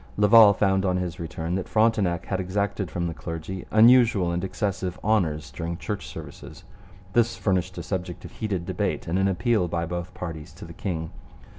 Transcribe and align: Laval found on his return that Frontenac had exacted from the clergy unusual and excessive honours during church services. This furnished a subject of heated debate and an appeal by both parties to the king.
Laval 0.17 0.51
found 0.53 0.83
on 0.83 0.97
his 0.97 1.19
return 1.19 1.53
that 1.53 1.67
Frontenac 1.69 2.25
had 2.25 2.39
exacted 2.39 2.89
from 2.89 3.05
the 3.05 3.13
clergy 3.13 3.65
unusual 3.69 4.31
and 4.31 4.43
excessive 4.43 4.99
honours 5.03 5.51
during 5.51 5.77
church 5.77 6.07
services. 6.07 6.63
This 7.13 7.37
furnished 7.37 7.77
a 7.77 7.83
subject 7.83 8.25
of 8.25 8.31
heated 8.31 8.65
debate 8.65 9.05
and 9.05 9.19
an 9.19 9.27
appeal 9.27 9.67
by 9.67 9.85
both 9.85 10.15
parties 10.15 10.53
to 10.53 10.65
the 10.65 10.73
king. 10.73 11.11